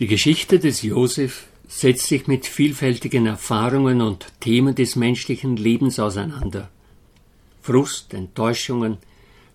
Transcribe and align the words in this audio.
Die 0.00 0.08
Geschichte 0.08 0.58
des 0.58 0.82
Josef 0.82 1.46
setzt 1.68 2.08
sich 2.08 2.26
mit 2.26 2.46
vielfältigen 2.46 3.26
Erfahrungen 3.26 4.00
und 4.00 4.26
Themen 4.40 4.74
des 4.74 4.96
menschlichen 4.96 5.56
Lebens 5.56 6.00
auseinander. 6.00 6.68
Frust, 7.62 8.12
Enttäuschungen, 8.12 8.98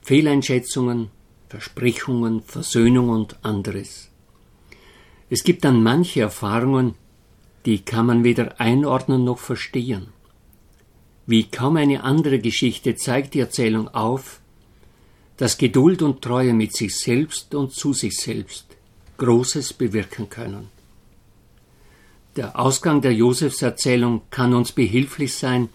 Fehleinschätzungen, 0.02 1.10
Versprechungen, 1.50 2.42
Versöhnung 2.42 3.10
und 3.10 3.44
anderes. 3.44 4.12
Es 5.30 5.44
gibt 5.44 5.66
dann 5.66 5.84
manche 5.84 6.22
Erfahrungen, 6.22 6.96
die 7.66 7.80
kann 7.80 8.06
man 8.06 8.24
weder 8.24 8.62
einordnen 8.62 9.26
noch 9.26 9.40
verstehen. 9.40 10.08
Wie 11.28 11.50
kaum 11.50 11.76
eine 11.76 12.06
andere 12.06 12.40
Geschichte 12.40 12.96
zeigt 12.96 13.34
die 13.34 13.42
Erzählung 13.42 13.90
auf, 13.90 14.40
dass 15.36 15.58
Geduld 15.58 16.02
und 16.02 16.22
Treue 16.22 16.54
mit 16.54 16.74
sich 16.78 16.96
selbst 16.96 17.54
und 17.54 17.74
zu 17.74 17.92
sich 17.92 18.16
selbst 18.16 18.69
Großes 19.20 19.74
bewirken 19.74 20.30
können. 20.30 20.70
Der 22.36 22.60
Ausgang 22.60 23.02
der 23.02 23.14
Josefserzählung 23.14 24.22
kann 24.32 24.54
uns 24.54 24.72
behilflich 24.72 25.36
sein, 25.36 25.70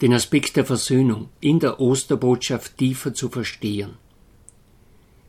den 0.00 0.14
Aspekt 0.14 0.56
der 0.56 0.64
Versöhnung 0.64 1.28
in 1.40 1.60
der 1.60 1.80
Osterbotschaft 1.80 2.76
tiefer 2.78 3.14
zu 3.14 3.28
verstehen. 3.28 3.90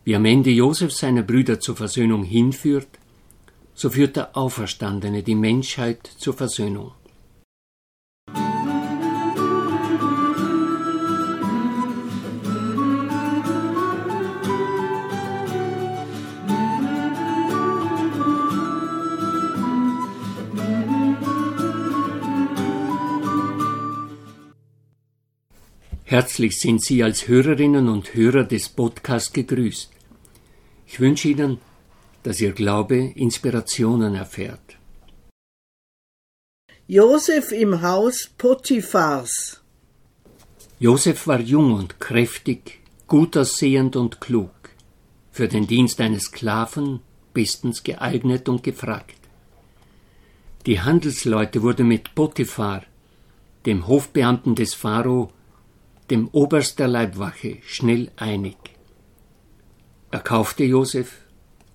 Wie 0.03 0.15
am 0.15 0.25
Ende 0.25 0.49
Josef 0.49 0.91
seine 0.91 1.23
Brüder 1.23 1.59
zur 1.59 1.75
Versöhnung 1.75 2.23
hinführt, 2.23 2.87
so 3.73 3.89
führt 3.89 4.15
der 4.15 4.35
Auferstandene 4.35 5.21
die 5.23 5.35
Menschheit 5.35 6.09
zur 6.17 6.33
Versöhnung. 6.33 6.91
Herzlich 26.09 26.59
sind 26.59 26.83
Sie 26.83 27.03
als 27.03 27.27
Hörerinnen 27.27 27.87
und 27.87 28.15
Hörer 28.15 28.43
des 28.43 28.67
Podcasts 28.67 29.31
gegrüßt. 29.31 29.91
Ich 30.87 30.99
wünsche 30.99 31.27
Ihnen, 31.27 31.59
dass 32.23 32.41
Ihr 32.41 32.53
Glaube 32.53 32.95
Inspirationen 32.95 34.15
erfährt. 34.15 34.79
Josef 36.87 37.51
im 37.51 37.83
Haus 37.83 38.27
Potiphars. 38.39 39.61
Josef 40.79 41.27
war 41.27 41.39
jung 41.39 41.73
und 41.73 41.99
kräftig, 41.99 42.79
gut 43.05 43.37
aussehend 43.37 43.95
und 43.95 44.19
klug, 44.19 44.71
für 45.31 45.47
den 45.47 45.67
Dienst 45.67 46.01
eines 46.01 46.23
Sklaven 46.23 47.01
bestens 47.35 47.83
geeignet 47.83 48.49
und 48.49 48.63
gefragt. 48.63 49.19
Die 50.65 50.81
Handelsleute 50.81 51.61
wurden 51.61 51.87
mit 51.87 52.15
Potiphar, 52.15 52.81
dem 53.67 53.85
Hofbeamten 53.85 54.55
des 54.55 54.73
Pharao, 54.73 55.31
dem 56.09 56.27
Oberst 56.29 56.79
der 56.79 56.87
Leibwache 56.87 57.57
schnell 57.65 58.11
einig. 58.15 58.57
Er 60.11 60.19
kaufte 60.19 60.63
Josef 60.63 61.21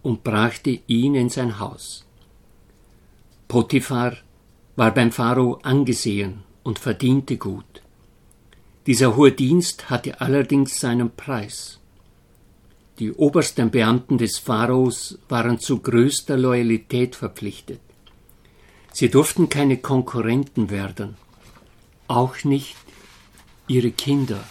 und 0.03 0.25
brachte 0.25 0.81
ihn 0.87 1.15
in 1.15 1.29
sein 1.29 1.59
Haus. 1.59 2.05
Potiphar 3.49 4.17
war 4.77 4.93
beim 4.93 5.13
Pharao 5.13 5.61
angesehen 5.63 6.43
und 6.65 6.79
verdiente 6.79 7.37
gut. 7.37 7.83
Dieser 8.87 9.17
hohe 9.17 9.33
Dienst 9.33 9.89
hatte 9.89 10.21
allerdings 10.21 10.81
seinen 10.81 11.11
Preis. 11.11 11.79
Die 12.99 13.13
obersten 13.13 13.71
Beamten 13.71 14.19
des 14.19 14.39
Pharaos 14.39 15.19
waren 15.29 15.59
zu 15.59 15.79
größter 15.79 16.37
Loyalität 16.37 17.17
verpflichtet. 17.17 17.81
Sie 18.93 19.09
durften 19.09 19.49
keine 19.49 19.79
Konkurrenten 19.79 20.71
werden, 20.71 21.17
auch 22.07 22.45
nicht 22.45 22.77
ihre 23.67 23.91
Kinder. 23.91 24.45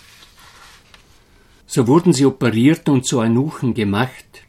So 1.66 1.88
wurden 1.88 2.14
sie 2.14 2.26
operiert 2.26 2.90
und 2.90 3.06
zu 3.06 3.20
Eunuchen 3.20 3.74
gemacht. 3.74 4.44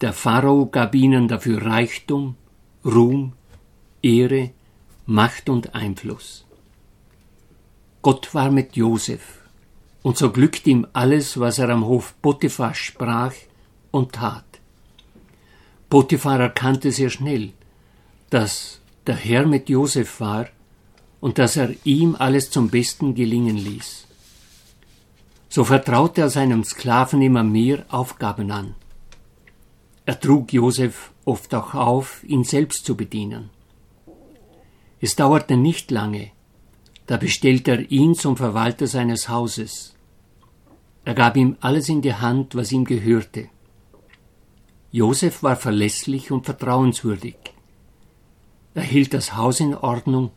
Der 0.00 0.12
Pharao 0.12 0.66
gab 0.66 0.94
ihnen 0.94 1.28
dafür 1.28 1.64
Reichtum, 1.64 2.36
Ruhm, 2.84 3.32
Ehre, 4.02 4.50
Macht 5.06 5.48
und 5.48 5.74
Einfluss. 5.74 6.44
Gott 8.02 8.34
war 8.34 8.50
mit 8.50 8.76
Josef, 8.76 9.40
und 10.02 10.16
so 10.16 10.30
glückt 10.30 10.66
ihm 10.66 10.86
alles, 10.92 11.40
was 11.40 11.58
er 11.58 11.70
am 11.70 11.84
Hof 11.84 12.14
Potiphar 12.22 12.74
sprach 12.74 13.34
und 13.90 14.12
tat. 14.12 14.44
Potiphar 15.88 16.40
erkannte 16.40 16.92
sehr 16.92 17.10
schnell, 17.10 17.52
dass 18.30 18.80
der 19.06 19.16
Herr 19.16 19.46
mit 19.46 19.68
Josef 19.68 20.20
war 20.20 20.46
und 21.20 21.38
dass 21.38 21.56
er 21.56 21.70
ihm 21.84 22.16
alles 22.16 22.50
zum 22.50 22.68
Besten 22.68 23.14
gelingen 23.14 23.56
ließ. 23.56 24.06
So 25.48 25.64
vertraute 25.64 26.22
er 26.22 26.30
seinem 26.30 26.64
Sklaven 26.64 27.22
immer 27.22 27.42
mehr 27.42 27.84
Aufgaben 27.88 28.50
an. 28.50 28.74
Er 30.04 30.20
trug 30.20 30.52
Josef 30.52 31.12
oft 31.24 31.54
auch 31.54 31.74
auf, 31.74 32.22
ihn 32.24 32.44
selbst 32.44 32.84
zu 32.84 32.96
bedienen. 32.96 33.50
Es 35.00 35.16
dauerte 35.16 35.56
nicht 35.56 35.90
lange, 35.90 36.30
da 37.06 37.16
bestellte 37.16 37.72
er 37.72 37.90
ihn 37.90 38.14
zum 38.14 38.36
Verwalter 38.36 38.86
seines 38.86 39.28
Hauses. 39.28 39.94
Er 41.04 41.14
gab 41.14 41.36
ihm 41.36 41.56
alles 41.60 41.88
in 41.88 42.02
die 42.02 42.14
Hand, 42.14 42.54
was 42.54 42.72
ihm 42.72 42.84
gehörte. 42.84 43.48
Josef 44.90 45.42
war 45.42 45.56
verlässlich 45.56 46.30
und 46.30 46.44
vertrauenswürdig. 46.44 47.36
Er 48.74 48.82
hielt 48.82 49.14
das 49.14 49.36
Haus 49.36 49.60
in 49.60 49.74
Ordnung 49.74 50.30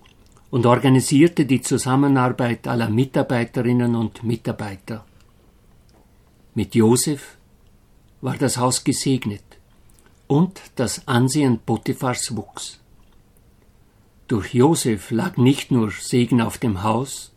und 0.52 0.66
organisierte 0.66 1.46
die 1.46 1.62
Zusammenarbeit 1.62 2.68
aller 2.68 2.90
Mitarbeiterinnen 2.90 3.96
und 3.96 4.24
Mitarbeiter. 4.24 5.06
Mit 6.56 6.76
Josef 6.76 7.38
war 8.22 8.36
das 8.36 8.58
Haus 8.58 8.84
gesegnet 8.84 9.44
und 10.28 10.62
das 10.76 11.08
Ansehen 11.08 11.60
Potiphars 11.60 12.36
wuchs. 12.36 12.80
Durch 14.28 14.54
Josef 14.54 15.12
lag 15.12 15.38
nicht 15.38 15.72
nur 15.72 15.92
Segen 15.92 16.42
auf 16.42 16.58
dem 16.58 16.84
Haus, 16.84 17.32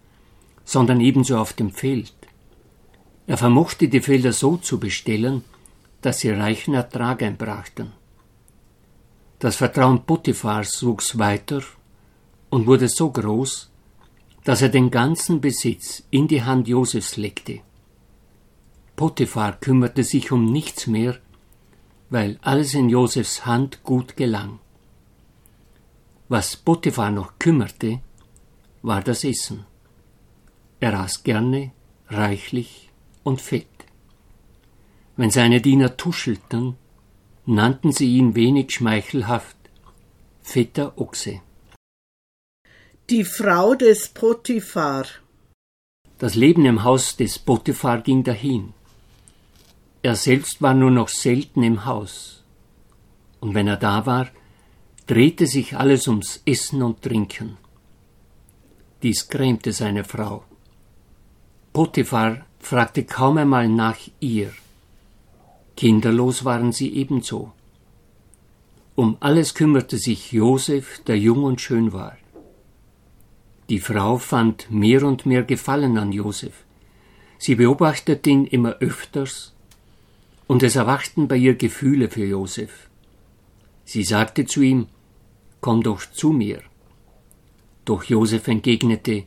sondern 0.65 1.01
ebenso 1.01 1.39
auf 1.39 1.53
dem 1.53 1.71
Feld. 1.71 2.15
Er 3.27 3.39
vermochte 3.39 3.89
die 3.89 4.01
Felder 4.01 4.33
so 4.33 4.57
zu 4.57 4.79
bestellen, 4.79 5.45
dass 6.01 6.21
sie 6.21 6.31
reichen 6.31 6.75
Ertrag 6.75 7.23
einbrachten. 7.23 7.93
Das 9.39 9.57
Vertrauen 9.57 10.05
Potiphars 10.05 10.83
wuchs 10.85 11.19
weiter 11.19 11.63
und 12.53 12.67
wurde 12.67 12.87
so 12.87 13.11
groß, 13.11 13.71
dass 14.45 14.61
er 14.61 14.69
den 14.69 14.91
ganzen 14.91 15.41
Besitz 15.41 16.03
in 16.11 16.29
die 16.29 16.43
Hand 16.43 16.69
Josefs 16.69 17.17
legte. 17.17 17.61
Potiphar 18.95 19.53
kümmerte 19.59 20.05
sich 20.05 20.33
um 20.33 20.45
nichts 20.45 20.87
mehr, 20.87 21.19
weil 22.11 22.39
alles 22.43 22.75
in 22.75 22.91
Josefs 22.91 23.47
Hand 23.47 23.83
gut 23.85 24.19
gelang. 24.19 24.59
Was 26.29 26.59
Potiphar 26.59 27.11
noch 27.11 27.39
kümmerte, 27.39 28.01
war 28.83 29.01
das 29.01 29.25
Essen. 29.25 29.65
Er 30.79 31.01
aß 31.01 31.23
gerne, 31.23 31.73
reichlich 32.09 32.91
und 33.23 33.41
fett. 33.41 33.79
Wenn 35.17 35.31
seine 35.31 35.63
Diener 35.63 35.97
tuschelten, 35.97 36.77
nannten 37.47 37.93
sie 37.93 38.15
ihn 38.19 38.35
wenig 38.35 38.73
schmeichelhaft 38.73 39.57
fetter 40.43 40.99
Ochse 40.99 41.41
die 43.11 43.25
Frau 43.25 43.75
des 43.75 44.09
Potiphar. 44.09 45.05
Das 46.19 46.37
Leben 46.37 46.65
im 46.65 46.85
Haus 46.85 47.17
des 47.17 47.39
Potiphar 47.39 48.01
ging 48.01 48.23
dahin. 48.23 48.73
Er 50.03 50.15
selbst 50.15 50.63
war 50.63 50.73
nur 50.73 50.91
noch 50.93 51.09
selten 51.09 51.63
im 51.65 51.85
Haus. 51.85 52.45
Und 53.41 53.55
wenn 53.55 53.67
er 53.67 53.77
da 53.77 54.07
war, 54.07 54.29
drehte 55.09 55.47
sich 55.47 55.77
alles 55.77 56.07
ums 56.07 56.43
Essen 56.47 56.81
und 56.83 57.03
Trinken. 57.03 57.59
Dies 59.03 59.29
grämte 59.29 59.73
seine 59.73 60.05
Frau. 60.05 60.45
Potiphar 61.73 62.47
fragte 62.61 63.05
kaum 63.05 63.37
einmal 63.37 63.69
nach 63.69 63.99
ihr. 64.21 64.53
Kinderlos 65.77 66.45
waren 66.45 66.71
sie 66.71 66.95
ebenso. 66.95 67.53
Um 68.95 69.17
alles 69.19 69.55
kümmerte 69.55 69.99
sich 69.99 70.31
Josef, 70.31 71.03
der 71.05 71.19
jung 71.19 71.43
und 71.43 71.61
schön 71.61 71.93
war. 71.93 72.17
Die 73.73 73.81
Frau 73.81 74.19
fand 74.19 74.71
mehr 74.71 75.03
und 75.03 75.25
mehr 75.25 75.45
Gefallen 75.45 75.97
an 75.97 76.13
Josef. 76.13 76.53
Sie 77.39 77.55
beobachtete 77.55 78.29
ihn 78.29 78.45
immer 78.45 78.73
öfters, 78.81 79.55
und 80.47 80.63
es 80.63 80.77
erwachten 80.77 81.27
bei 81.27 81.37
ihr 81.37 81.55
Gefühle 81.55 82.11
für 82.11 82.27
Josef. 82.27 82.91
Sie 83.87 84.05
sagte 84.05 84.45
zu 84.45 84.61
ihm, 84.61 84.89
Komm 85.63 85.83
doch 85.83 86.03
zu 86.05 86.33
mir. 86.33 86.61
Doch 87.87 88.05
Josef 88.05 88.47
entgegnete, 88.47 89.25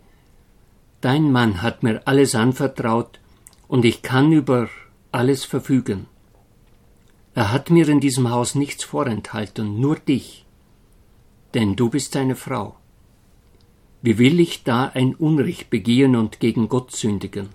Dein 1.01 1.31
Mann 1.31 1.63
hat 1.63 1.81
mir 1.81 2.03
alles 2.05 2.35
anvertraut, 2.35 3.19
und 3.67 3.83
ich 3.83 4.03
kann 4.03 4.31
über 4.31 4.69
alles 5.11 5.43
verfügen. 5.43 6.05
Er 7.33 7.51
hat 7.51 7.71
mir 7.71 7.89
in 7.89 7.99
diesem 7.99 8.29
Haus 8.29 8.53
nichts 8.53 8.83
vorenthalten, 8.83 9.81
nur 9.81 9.95
dich, 9.95 10.45
denn 11.55 11.75
du 11.75 11.89
bist 11.89 12.11
seine 12.11 12.35
Frau. 12.35 12.75
Wie 14.05 14.19
will 14.19 14.39
ich 14.39 14.63
da 14.63 14.91
ein 14.93 15.15
Unrecht 15.15 15.71
begehen 15.71 16.15
und 16.15 16.39
gegen 16.39 16.69
Gott 16.69 16.91
sündigen? 16.91 17.49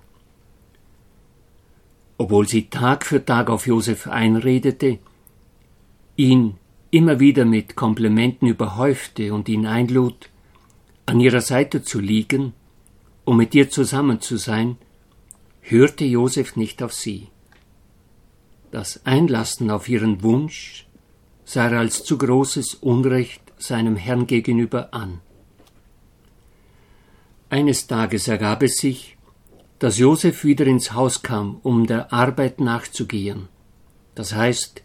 Obwohl 2.18 2.48
sie 2.48 2.68
Tag 2.70 3.06
für 3.06 3.24
Tag 3.24 3.48
auf 3.48 3.68
Josef 3.68 4.08
einredete, 4.08 4.98
ihn 6.16 6.56
immer 6.90 7.20
wieder 7.20 7.44
mit 7.44 7.76
Komplimenten 7.76 8.48
überhäufte 8.48 9.32
und 9.32 9.48
ihn 9.48 9.64
einlud, 9.64 10.28
an 11.06 11.20
ihrer 11.20 11.40
Seite 11.40 11.84
zu 11.84 12.00
liegen, 12.00 12.52
um 13.24 13.36
mit 13.36 13.54
ihr 13.54 13.70
zusammen 13.70 14.20
zu 14.20 14.36
sein, 14.36 14.76
hörte 15.60 16.04
Josef 16.04 16.56
nicht 16.56 16.82
auf 16.82 16.92
sie. 16.92 17.28
Das 18.72 19.06
Einlassen 19.06 19.70
auf 19.70 19.88
ihren 19.88 20.24
Wunsch 20.24 20.88
sah 21.44 21.68
er 21.68 21.78
als 21.78 22.02
zu 22.02 22.18
großes 22.18 22.74
Unrecht 22.74 23.40
seinem 23.56 23.94
Herrn 23.94 24.26
gegenüber 24.26 24.92
an. 24.92 25.20
Eines 27.50 27.88
Tages 27.88 28.28
ergab 28.28 28.62
es 28.62 28.76
sich, 28.76 29.16
dass 29.80 29.98
Josef 29.98 30.44
wieder 30.44 30.66
ins 30.66 30.92
Haus 30.92 31.22
kam, 31.22 31.58
um 31.64 31.84
der 31.84 32.12
Arbeit 32.12 32.60
nachzugehen. 32.60 33.48
Das 34.14 34.34
heißt, 34.34 34.82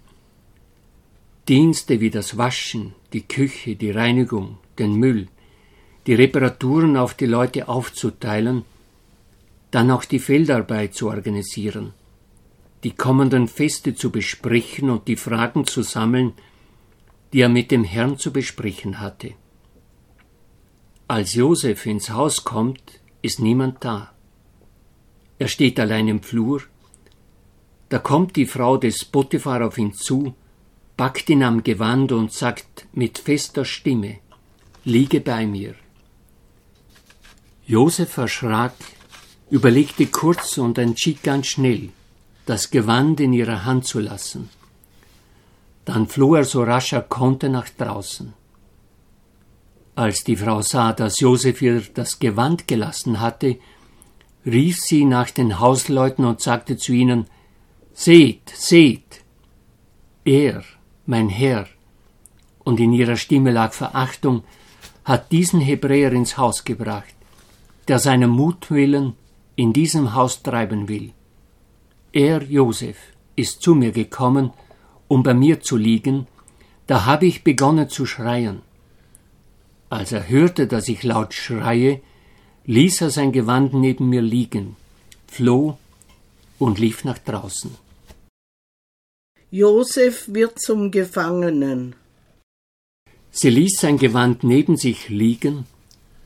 Dienste 1.48 2.00
wie 2.00 2.10
das 2.10 2.40
Waschen, 2.40 2.96
die 3.14 3.22
Küche, 3.22 3.76
die 3.76 3.92
Reinigung, 3.92 4.58
den 4.80 4.96
Müll, 4.96 5.28
die 6.08 6.16
Reparaturen 6.16 6.98
auf 6.98 7.14
die 7.14 7.28
Leute 7.28 7.68
aufzuteilen, 7.68 8.66
dann 9.70 9.92
auch 9.92 10.04
die 10.04 10.20
Feldarbeit 10.20 10.96
zu 10.96 11.10
organisieren, 11.10 11.94
die 12.84 12.96
kommenden 12.96 13.48
Feste 13.48 13.94
zu 13.94 14.10
besprechen 14.10 14.90
und 14.90 15.08
die 15.08 15.18
Fragen 15.18 15.68
zu 15.68 15.84
sammeln, 15.84 16.34
die 17.32 17.42
er 17.42 17.50
mit 17.50 17.70
dem 17.70 17.84
Herrn 17.84 18.18
zu 18.18 18.34
besprechen 18.34 19.00
hatte. 19.00 19.34
Als 21.08 21.36
Josef 21.36 21.86
ins 21.86 22.10
Haus 22.10 22.44
kommt, 22.44 23.00
ist 23.22 23.40
niemand 23.40 23.86
da. 23.86 24.12
Er 25.38 25.48
steht 25.48 25.80
allein 25.80 26.08
im 26.08 26.24
Flur. 26.24 26.64
Da 27.90 28.00
kommt 28.00 28.36
die 28.36 28.48
Frau 28.48 28.78
des 28.78 29.06
Potiphar 29.06 29.68
auf 29.68 29.78
ihn 29.78 29.94
zu, 29.94 30.34
packt 30.98 31.30
ihn 31.30 31.44
am 31.44 31.64
Gewand 31.64 32.12
und 32.12 32.32
sagt 32.34 32.88
mit 32.94 33.20
fester 33.20 33.66
Stimme, 33.66 34.18
liege 34.84 35.22
bei 35.22 35.46
mir. 35.46 35.76
Josef 37.68 38.18
erschrak, 38.18 38.74
überlegte 39.52 40.08
kurz 40.08 40.58
und 40.58 40.80
entschied 40.80 41.22
ganz 41.22 41.46
schnell, 41.46 41.90
das 42.48 42.72
Gewand 42.72 43.20
in 43.20 43.32
ihrer 43.32 43.64
Hand 43.64 43.86
zu 43.86 44.00
lassen. 44.00 44.50
Dann 45.86 46.08
floh 46.08 46.34
er 46.34 46.46
so 46.46 46.64
rasch 46.64 46.94
er 46.94 47.04
konnte 47.04 47.48
nach 47.50 47.70
draußen. 47.70 48.34
Als 49.96 50.26
die 50.26 50.36
Frau 50.36 50.62
sah, 50.62 50.92
dass 50.92 51.22
Josef 51.22 51.62
ihr 51.62 51.82
das 51.94 52.20
Gewand 52.20 52.68
gelassen 52.68 53.22
hatte, 53.22 53.58
rief 54.46 54.80
sie 54.82 55.06
nach 55.06 55.32
den 55.32 55.60
Hausleuten 55.60 56.26
und 56.26 56.42
sagte 56.42 56.76
zu 56.78 56.92
ihnen 56.92 57.28
Seht, 57.94 58.50
seht. 58.54 59.22
Er, 60.26 60.64
mein 61.06 61.30
Herr, 61.30 61.68
und 62.66 62.80
in 62.82 62.92
ihrer 62.92 63.16
Stimme 63.16 63.52
lag 63.52 63.72
Verachtung, 63.72 64.44
hat 65.06 65.32
diesen 65.32 65.62
Hebräer 65.62 66.12
ins 66.12 66.38
Haus 66.38 66.66
gebracht, 66.66 67.16
der 67.88 68.00
seinem 68.00 68.32
Mutwillen 68.32 69.14
in 69.56 69.72
diesem 69.72 70.14
Haus 70.14 70.44
treiben 70.44 70.90
will. 70.90 71.14
Er, 72.12 72.44
Josef, 72.44 72.98
ist 73.38 73.62
zu 73.62 73.76
mir 73.76 73.92
gekommen, 73.92 74.52
um 75.08 75.24
bei 75.24 75.34
mir 75.34 75.62
zu 75.62 75.78
liegen, 75.78 76.28
da 76.88 77.06
habe 77.06 77.28
ich 77.28 77.44
begonnen 77.44 77.88
zu 77.90 78.06
schreien. 78.06 78.62
Als 79.90 80.12
er 80.12 80.28
hörte, 80.28 80.68
dass 80.68 80.88
ich 80.88 81.04
laut 81.04 81.34
schreie, 81.34 82.02
ließ 82.66 83.02
er 83.02 83.10
sein 83.12 83.32
Gewand 83.32 83.74
neben 83.74 84.10
mir 84.10 84.22
liegen, 84.22 84.76
floh 85.28 85.78
und 86.58 86.80
lief 86.80 87.04
nach 87.04 87.20
draußen. 87.20 87.76
Josef 89.52 90.26
wird 90.28 90.60
zum 90.60 90.92
Gefangenen. 90.92 91.96
Sie 93.32 93.50
ließ 93.50 93.80
sein 93.80 93.98
Gewand 93.98 94.44
neben 94.44 94.76
sich 94.78 95.10
liegen, 95.10 95.66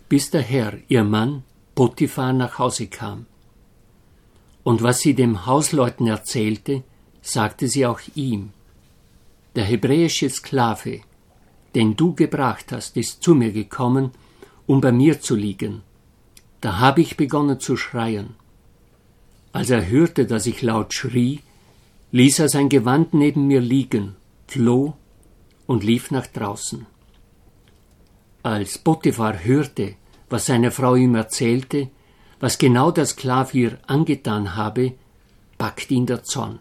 bis 0.07 0.29
der 0.29 0.41
Herr, 0.41 0.73
ihr 0.87 1.03
Mann, 1.03 1.43
Potiphar 1.75 2.33
nach 2.33 2.59
Hause 2.59 2.87
kam. 2.87 3.25
Und 4.63 4.83
was 4.83 4.99
sie 4.99 5.13
dem 5.13 5.45
Hausleuten 5.45 6.07
erzählte, 6.07 6.83
sagte 7.21 7.67
sie 7.67 7.85
auch 7.85 8.01
ihm. 8.15 8.51
Der 9.55 9.65
hebräische 9.65 10.29
Sklave, 10.29 11.01
den 11.75 11.95
du 11.95 12.13
gebracht 12.15 12.71
hast, 12.71 12.97
ist 12.97 13.23
zu 13.23 13.35
mir 13.35 13.51
gekommen, 13.51 14.11
um 14.65 14.81
bei 14.81 14.91
mir 14.91 15.21
zu 15.21 15.35
liegen. 15.35 15.81
Da 16.61 16.79
habe 16.79 17.01
ich 17.01 17.17
begonnen 17.17 17.59
zu 17.59 17.77
schreien. 17.77 18.35
Als 19.51 19.69
er 19.69 19.87
hörte, 19.87 20.25
dass 20.25 20.45
ich 20.45 20.61
laut 20.61 20.93
schrie, 20.93 21.41
ließ 22.11 22.39
er 22.39 22.49
sein 22.49 22.69
Gewand 22.69 23.13
neben 23.13 23.47
mir 23.47 23.61
liegen, 23.61 24.15
floh 24.47 24.95
und 25.67 25.83
lief 25.83 26.11
nach 26.11 26.27
draußen. 26.27 26.85
Als 28.43 28.77
Potiphar 28.77 29.43
hörte, 29.43 29.95
was 30.29 30.45
seine 30.45 30.71
Frau 30.71 30.95
ihm 30.95 31.15
erzählte, 31.15 31.89
was 32.39 32.57
genau 32.57 32.91
der 32.91 33.05
Sklav 33.05 33.53
ihr 33.53 33.77
angetan 33.87 34.55
habe, 34.55 34.93
packte 35.57 35.93
ihn 35.93 36.05
der 36.05 36.23
Zorn. 36.23 36.59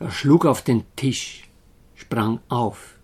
Er 0.00 0.10
schlug 0.10 0.46
auf 0.46 0.62
den 0.62 0.84
Tisch, 0.96 1.48
sprang 1.94 2.40
auf, 2.48 2.97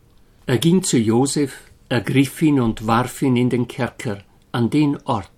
er 0.47 0.59
ging 0.59 0.83
zu 0.83 0.99
Josef, 0.99 1.71
ergriff 1.89 2.43
ihn 2.43 2.61
und 2.61 2.87
warf 2.87 3.23
ihn 3.23 3.37
in 3.37 3.51
den 3.51 3.67
Kerker, 3.69 4.23
an 4.53 4.71
den 4.71 4.99
Ort, 5.05 5.31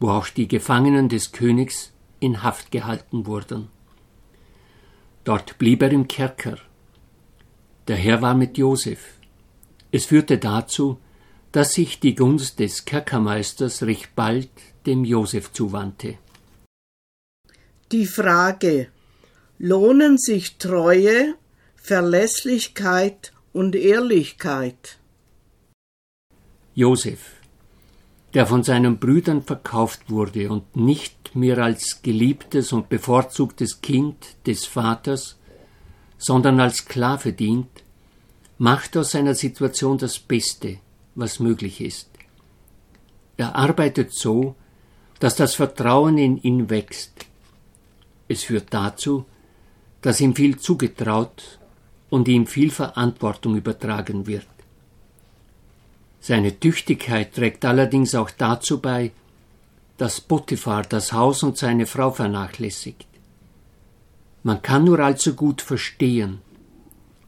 wo 0.00 0.10
auch 0.10 0.28
die 0.28 0.48
Gefangenen 0.48 1.08
des 1.08 1.32
Königs 1.32 1.92
in 2.20 2.42
Haft 2.42 2.70
gehalten 2.70 3.26
wurden. 3.26 3.68
Dort 5.24 5.58
blieb 5.58 5.82
er 5.82 5.90
im 5.90 6.08
Kerker. 6.08 6.58
Der 7.88 7.96
Herr 7.96 8.22
war 8.22 8.34
mit 8.34 8.58
Josef. 8.58 9.00
Es 9.90 10.06
führte 10.06 10.38
dazu, 10.38 10.98
dass 11.52 11.72
sich 11.72 11.98
die 11.98 12.14
Gunst 12.14 12.58
des 12.58 12.84
Kerkermeisters 12.84 13.82
recht 13.82 14.14
bald 14.14 14.50
dem 14.86 15.04
Josef 15.04 15.52
zuwandte. 15.52 16.18
Die 17.90 18.06
Frage 18.06 18.88
Lohnen 19.58 20.18
sich 20.18 20.58
Treue, 20.58 21.34
Verlässlichkeit 21.74 23.32
und 23.52 23.74
Ehrlichkeit. 23.74 24.98
Josef, 26.74 27.32
der 28.34 28.46
von 28.46 28.62
seinen 28.62 28.98
Brüdern 28.98 29.42
verkauft 29.42 30.10
wurde 30.10 30.50
und 30.50 30.76
nicht 30.76 31.34
mehr 31.34 31.58
als 31.58 32.02
geliebtes 32.02 32.72
und 32.72 32.88
bevorzugtes 32.88 33.80
Kind 33.80 34.36
des 34.46 34.66
Vaters, 34.66 35.38
sondern 36.18 36.60
als 36.60 36.78
Sklave 36.78 37.32
dient, 37.32 37.84
macht 38.58 38.96
aus 38.96 39.12
seiner 39.12 39.34
Situation 39.34 39.98
das 39.98 40.18
Beste, 40.18 40.78
was 41.14 41.40
möglich 41.40 41.80
ist. 41.80 42.10
Er 43.36 43.54
arbeitet 43.54 44.12
so, 44.12 44.56
dass 45.20 45.36
das 45.36 45.54
Vertrauen 45.54 46.18
in 46.18 46.42
ihn 46.42 46.70
wächst. 46.70 47.26
Es 48.28 48.44
führt 48.44 48.74
dazu, 48.74 49.24
dass 50.02 50.20
ihm 50.20 50.34
viel 50.34 50.58
zugetraut 50.58 51.57
und 52.10 52.28
ihm 52.28 52.46
viel 52.46 52.70
Verantwortung 52.70 53.56
übertragen 53.56 54.26
wird. 54.26 54.46
Seine 56.20 56.58
Tüchtigkeit 56.58 57.34
trägt 57.34 57.64
allerdings 57.64 58.14
auch 58.14 58.30
dazu 58.30 58.80
bei, 58.80 59.12
dass 59.96 60.20
Potiphar 60.20 60.82
das 60.82 61.12
Haus 61.12 61.42
und 61.42 61.56
seine 61.56 61.86
Frau 61.86 62.10
vernachlässigt. 62.10 63.06
Man 64.42 64.62
kann 64.62 64.84
nur 64.84 65.00
allzu 65.00 65.34
gut 65.34 65.62
verstehen, 65.62 66.38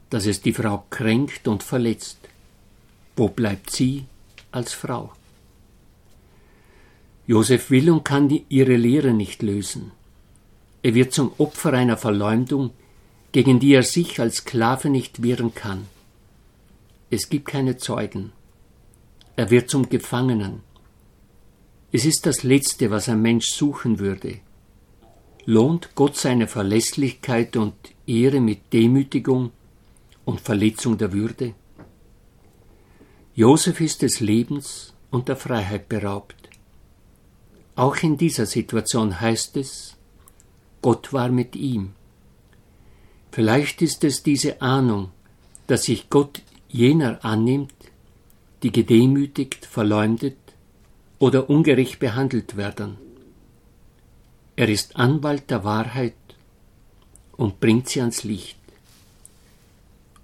dass 0.08 0.26
es 0.26 0.40
die 0.40 0.52
Frau 0.52 0.84
kränkt 0.90 1.48
und 1.48 1.62
verletzt. 1.62 2.18
Wo 3.16 3.28
bleibt 3.28 3.70
sie 3.70 4.06
als 4.52 4.72
Frau? 4.72 5.12
Josef 7.26 7.70
will 7.70 7.90
und 7.90 8.04
kann 8.04 8.28
ihre 8.48 8.76
Lehre 8.76 9.12
nicht 9.12 9.42
lösen. 9.42 9.92
Er 10.82 10.94
wird 10.94 11.12
zum 11.12 11.32
Opfer 11.38 11.72
einer 11.74 11.96
Verleumdung, 11.96 12.70
gegen 13.32 13.60
die 13.60 13.74
er 13.74 13.82
sich 13.82 14.20
als 14.20 14.38
Sklave 14.38 14.90
nicht 14.90 15.22
wehren 15.22 15.54
kann. 15.54 15.86
Es 17.10 17.28
gibt 17.28 17.46
keine 17.46 17.76
Zeugen. 17.76 18.32
Er 19.36 19.50
wird 19.50 19.70
zum 19.70 19.88
Gefangenen. 19.88 20.60
Es 21.92 22.04
ist 22.04 22.26
das 22.26 22.42
Letzte, 22.42 22.90
was 22.90 23.08
ein 23.08 23.22
Mensch 23.22 23.50
suchen 23.50 23.98
würde. 23.98 24.40
Lohnt 25.44 25.94
Gott 25.94 26.16
seine 26.16 26.46
Verlässlichkeit 26.46 27.56
und 27.56 27.74
Ehre 28.06 28.40
mit 28.40 28.72
Demütigung 28.72 29.50
und 30.24 30.40
Verletzung 30.40 30.98
der 30.98 31.12
Würde? 31.12 31.54
Josef 33.34 33.80
ist 33.80 34.02
des 34.02 34.20
Lebens 34.20 34.92
und 35.10 35.28
der 35.28 35.36
Freiheit 35.36 35.88
beraubt. 35.88 36.36
Auch 37.74 37.96
in 38.02 38.16
dieser 38.16 38.46
Situation 38.46 39.20
heißt 39.20 39.56
es, 39.56 39.96
Gott 40.82 41.12
war 41.12 41.30
mit 41.30 41.56
ihm. 41.56 41.94
Vielleicht 43.32 43.80
ist 43.82 44.02
es 44.04 44.22
diese 44.22 44.60
Ahnung, 44.60 45.10
dass 45.66 45.84
sich 45.84 46.10
Gott 46.10 46.42
jener 46.68 47.24
annimmt, 47.24 47.74
die 48.62 48.72
gedemütigt, 48.72 49.66
verleumdet 49.66 50.36
oder 51.18 51.48
ungerecht 51.48 51.98
behandelt 51.98 52.56
werden. 52.56 52.98
Er 54.56 54.68
ist 54.68 54.96
Anwalt 54.96 55.48
der 55.50 55.64
Wahrheit 55.64 56.14
und 57.36 57.60
bringt 57.60 57.88
sie 57.88 58.00
ans 58.00 58.24
Licht. 58.24 58.58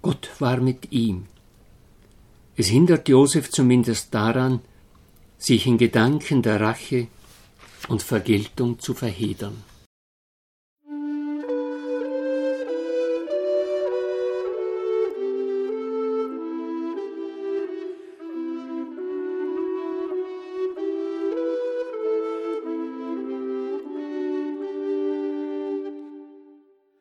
Gott 0.01 0.29
war 0.39 0.57
mit 0.57 0.91
ihm. 0.91 1.25
Es 2.55 2.67
hindert 2.67 3.07
Josef 3.09 3.49
zumindest 3.49 4.13
daran, 4.13 4.61
sich 5.37 5.65
in 5.65 5.77
Gedanken 5.77 6.41
der 6.41 6.59
Rache 6.59 7.07
und 7.87 8.03
Vergeltung 8.03 8.79
zu 8.79 8.93
verhedern. 8.93 9.63